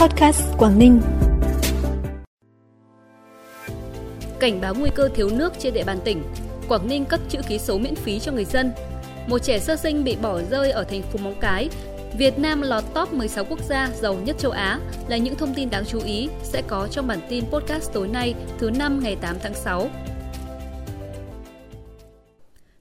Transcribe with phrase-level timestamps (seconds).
[0.00, 1.00] Podcast Quảng Ninh.
[4.38, 6.22] Cảnh báo nguy cơ thiếu nước trên địa bàn tỉnh,
[6.68, 8.72] Quảng Ninh cấp chữ ký số miễn phí cho người dân.
[9.26, 11.68] Một trẻ sơ sinh bị bỏ rơi ở thành phố Móng Cái.
[12.18, 15.70] Việt Nam lọt top 16 quốc gia giàu nhất châu Á là những thông tin
[15.70, 19.36] đáng chú ý sẽ có trong bản tin podcast tối nay thứ năm ngày 8
[19.42, 19.90] tháng 6.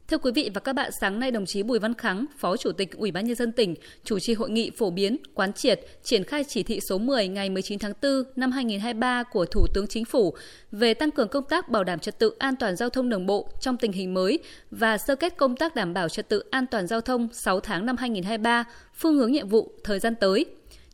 [0.09, 2.71] Thưa quý vị và các bạn, sáng nay đồng chí Bùi Văn Kháng, Phó Chủ
[2.71, 6.23] tịch Ủy ban nhân dân tỉnh chủ trì hội nghị phổ biến, quán triệt, triển
[6.23, 10.05] khai chỉ thị số 10 ngày 19 tháng 4 năm 2023 của Thủ tướng Chính
[10.05, 10.33] phủ
[10.71, 13.49] về tăng cường công tác bảo đảm trật tự an toàn giao thông đường bộ
[13.59, 14.39] trong tình hình mới
[14.71, 17.85] và sơ kết công tác đảm bảo trật tự an toàn giao thông 6 tháng
[17.85, 18.63] năm 2023,
[18.95, 20.45] phương hướng nhiệm vụ thời gian tới.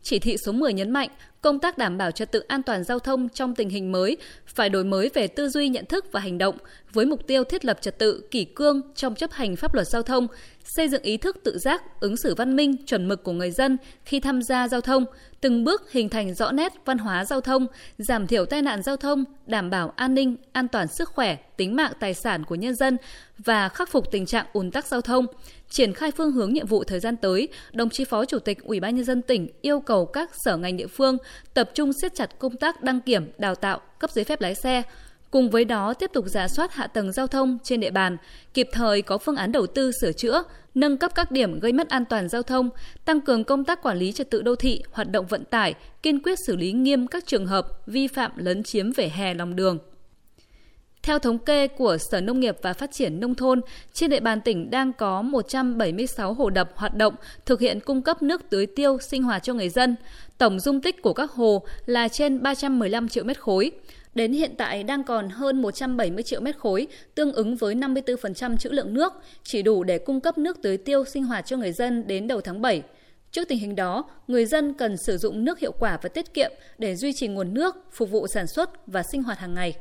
[0.02, 1.10] Chỉ thị số 10 nhấn mạnh
[1.46, 4.18] công tác đảm bảo trật tự an toàn giao thông trong tình hình mới
[4.48, 6.58] phải đổi mới về tư duy nhận thức và hành động
[6.94, 10.02] với mục tiêu thiết lập trật tự kỷ cương trong chấp hành pháp luật giao
[10.02, 10.28] thông,
[10.64, 13.78] xây dựng ý thức tự giác, ứng xử văn minh, chuẩn mực của người dân
[14.06, 15.06] khi tham gia giao thông,
[15.42, 18.98] từng bước hình thành rõ nét văn hóa giao thông, giảm thiểu tai nạn giao
[18.98, 22.76] thông, đảm bảo an ninh, an toàn sức khỏe, tính mạng tài sản của nhân
[22.76, 22.98] dân
[23.38, 25.26] và khắc phục tình trạng ùn tắc giao thông.
[25.70, 28.80] Triển khai phương hướng nhiệm vụ thời gian tới, đồng chí Phó Chủ tịch Ủy
[28.80, 31.18] ban nhân dân tỉnh yêu cầu các sở ngành địa phương
[31.54, 34.84] tập trung siết chặt công tác đăng kiểm, đào tạo, cấp giấy phép lái xe,
[35.36, 38.18] Cùng với đó tiếp tục giả soát hạ tầng giao thông trên địa bàn,
[38.54, 40.44] kịp thời có phương án đầu tư sửa chữa,
[40.76, 42.70] nâng cấp các điểm gây mất an toàn giao thông,
[43.06, 46.20] tăng cường công tác quản lý trật tự đô thị, hoạt động vận tải, kiên
[46.20, 49.80] quyết xử lý nghiêm các trường hợp vi phạm lấn chiếm vỉa hè lòng đường.
[51.06, 53.62] Theo thống kê của Sở Nông nghiệp và Phát triển Nông thôn,
[53.94, 58.22] trên địa bàn tỉnh đang có 176 hồ đập hoạt động thực hiện cung cấp
[58.24, 59.96] nước tưới tiêu sinh hoạt cho người dân.
[60.38, 63.72] Tổng dung tích của các hồ là trên 315 triệu mét khối.
[64.16, 68.70] Đến hiện tại đang còn hơn 170 triệu mét khối, tương ứng với 54% trữ
[68.70, 72.08] lượng nước, chỉ đủ để cung cấp nước tưới tiêu sinh hoạt cho người dân
[72.08, 72.84] đến đầu tháng 7.
[73.32, 76.52] Trước tình hình đó, người dân cần sử dụng nước hiệu quả và tiết kiệm
[76.78, 79.74] để duy trì nguồn nước phục vụ sản xuất và sinh hoạt hàng ngày.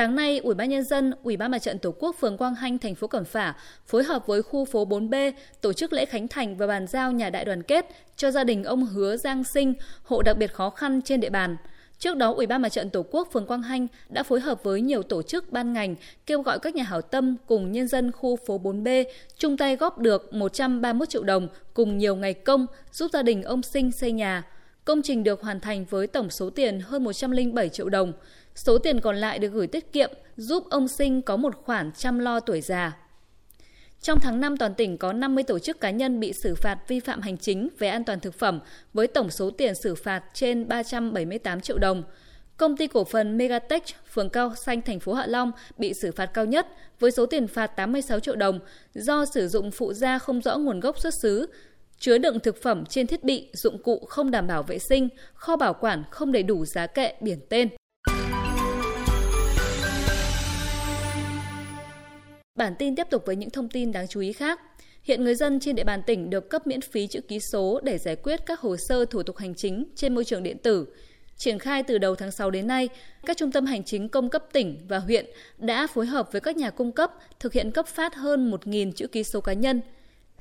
[0.00, 2.78] Sáng nay, Ủy ban nhân dân, Ủy ban Mặt trận Tổ quốc phường Quang Hanh,
[2.78, 3.54] thành phố Cẩm Phả
[3.86, 7.30] phối hợp với khu phố 4B tổ chức lễ khánh thành và bàn giao nhà
[7.30, 7.86] đại đoàn kết
[8.16, 11.56] cho gia đình ông Hứa Giang Sinh, hộ đặc biệt khó khăn trên địa bàn.
[11.98, 14.80] Trước đó, Ủy ban Mặt trận Tổ quốc phường Quang Hanh đã phối hợp với
[14.80, 15.94] nhiều tổ chức ban ngành
[16.26, 19.04] kêu gọi các nhà hảo tâm cùng nhân dân khu phố 4B
[19.38, 23.62] chung tay góp được 131 triệu đồng cùng nhiều ngày công giúp gia đình ông
[23.62, 24.44] Sinh xây nhà.
[24.84, 28.12] Công trình được hoàn thành với tổng số tiền hơn 107 triệu đồng.
[28.54, 32.18] Số tiền còn lại được gửi tiết kiệm giúp ông Sinh có một khoản chăm
[32.18, 32.96] lo tuổi già.
[34.02, 37.00] Trong tháng 5, toàn tỉnh có 50 tổ chức cá nhân bị xử phạt vi
[37.00, 38.60] phạm hành chính về an toàn thực phẩm
[38.94, 42.02] với tổng số tiền xử phạt trên 378 triệu đồng.
[42.56, 46.26] Công ty cổ phần Megatech, phường Cao Xanh, thành phố Hạ Long bị xử phạt
[46.26, 46.66] cao nhất
[47.00, 48.58] với số tiền phạt 86 triệu đồng
[48.94, 51.46] do sử dụng phụ gia không rõ nguồn gốc xuất xứ,
[51.98, 55.56] chứa đựng thực phẩm trên thiết bị, dụng cụ không đảm bảo vệ sinh, kho
[55.56, 57.68] bảo quản không đầy đủ giá kệ, biển tên.
[62.60, 64.60] Bản tin tiếp tục với những thông tin đáng chú ý khác.
[65.02, 67.98] Hiện người dân trên địa bàn tỉnh được cấp miễn phí chữ ký số để
[67.98, 70.86] giải quyết các hồ sơ thủ tục hành chính trên môi trường điện tử.
[71.36, 72.88] Triển khai từ đầu tháng 6 đến nay,
[73.26, 75.26] các trung tâm hành chính công cấp tỉnh và huyện
[75.58, 79.06] đã phối hợp với các nhà cung cấp thực hiện cấp phát hơn 1.000 chữ
[79.06, 79.80] ký số cá nhân–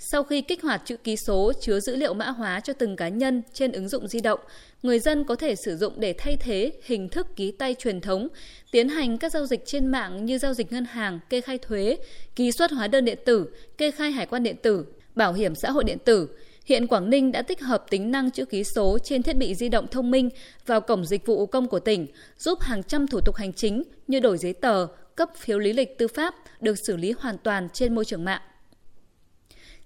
[0.02, 3.10] sau khi kích hoạt chữ ký số chứa dữ liệu mã hóa cho từng cá
[3.10, 4.40] nhân trên ứng dụng di động,
[4.84, 8.28] người dân có thể sử dụng để thay thế hình thức ký tay truyền thống,
[8.72, 11.98] tiến hành các giao dịch trên mạng như giao dịch ngân hàng, kê khai thuế,
[12.36, 15.72] ký xuất hóa đơn điện tử, kê khai hải quan điện tử, bảo hiểm xã
[15.72, 16.28] hội điện tử.
[16.66, 19.70] Hiện Quảng Ninh đã tích hợp tính năng chữ ký số trên thiết bị di
[19.70, 20.30] động thông minh
[20.66, 24.20] vào cổng dịch vụ công của tỉnh, giúp hàng trăm thủ tục hành chính như
[24.20, 27.96] đổi giấy tờ, cấp phiếu lý lịch tư pháp được xử lý hoàn toàn trên
[27.96, 28.42] môi trường mạng.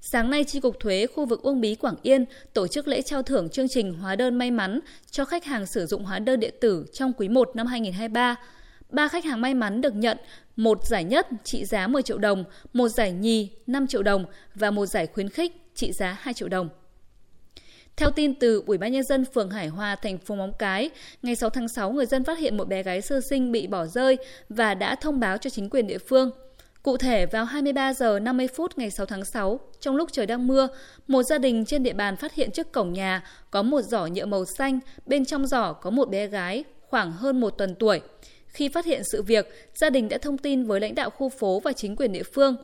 [0.06, 3.22] Sáng nay, Tri Cục Thuế khu vực Uông Bí Quảng Yên tổ chức lễ trao
[3.22, 4.80] thưởng chương trình hóa đơn may mắn
[5.12, 8.36] cho khách hàng sử dụng hóa đơn điện tử trong quý 1 năm 2023.
[8.90, 10.18] Ba khách hàng may mắn được nhận
[10.56, 12.44] một giải nhất trị giá 10 triệu đồng,
[12.74, 14.26] một giải nhì 5 triệu đồng
[14.56, 16.70] và một giải khuyến khích trị giá 2 triệu đồng.
[17.96, 20.90] Theo tin từ Ủy ban nhân dân phường Hải Hòa, thành phố Móng Cái,
[21.22, 23.86] ngày 6 tháng 6 người dân phát hiện một bé gái sơ sinh bị bỏ
[23.86, 24.18] rơi
[24.50, 26.32] và đã thông báo cho chính quyền địa phương.
[26.84, 30.48] Cụ thể, vào 23 giờ 50 phút ngày 6 tháng 6, trong lúc trời đang
[30.48, 30.68] mưa,
[31.08, 34.26] một gia đình trên địa bàn phát hiện trước cổng nhà có một giỏ nhựa
[34.26, 38.02] màu xanh, bên trong giỏ có một bé gái khoảng hơn một tuần tuổi.
[38.48, 41.60] Khi phát hiện sự việc, gia đình đã thông tin với lãnh đạo khu phố
[41.60, 42.56] và chính quyền địa phương.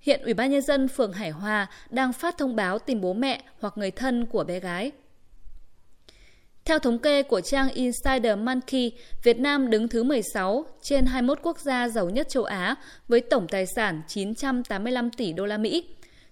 [0.00, 3.42] Hiện Ủy ban nhân dân phường Hải Hòa đang phát thông báo tìm bố mẹ
[3.60, 4.92] hoặc người thân của bé gái.
[6.66, 8.92] Theo thống kê của trang Insider Monkey,
[9.22, 12.74] Việt Nam đứng thứ 16 trên 21 quốc gia giàu nhất châu Á
[13.08, 15.84] với tổng tài sản 985 tỷ đô la Mỹ.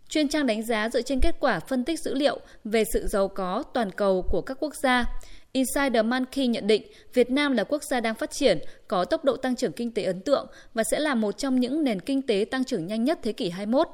[0.09, 3.29] chuyên trang đánh giá dựa trên kết quả phân tích dữ liệu về sự giàu
[3.29, 5.05] có toàn cầu của các quốc gia.
[5.53, 6.83] Insider Monkey nhận định
[7.15, 8.59] Việt Nam là quốc gia đang phát triển,
[8.89, 11.85] có tốc độ tăng trưởng kinh tế ấn tượng và sẽ là một trong những
[11.85, 13.89] nền kinh tế tăng trưởng nhanh nhất thế kỷ 21.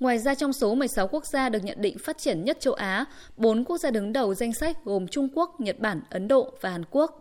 [0.00, 3.04] Ngoài ra trong số 16 quốc gia được nhận định phát triển nhất châu Á,
[3.36, 6.70] 4 quốc gia đứng đầu danh sách gồm Trung Quốc, Nhật Bản, Ấn Độ và
[6.70, 7.20] Hàn Quốc.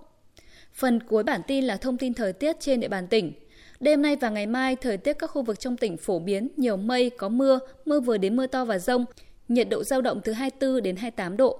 [0.73, 3.33] Phần cuối bản tin là thông tin thời tiết trên địa bàn tỉnh.
[3.79, 6.77] Đêm nay và ngày mai, thời tiết các khu vực trong tỉnh phổ biến nhiều
[6.77, 9.05] mây, có mưa, mưa vừa đến mưa to và rông,
[9.47, 11.59] nhiệt độ giao động từ 24 đến 28 độ.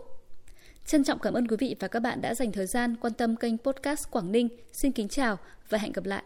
[0.86, 3.36] Trân trọng cảm ơn quý vị và các bạn đã dành thời gian quan tâm
[3.36, 4.50] kênh podcast Quảng Ninh.
[4.72, 5.38] Xin kính chào
[5.70, 6.22] và hẹn gặp lại.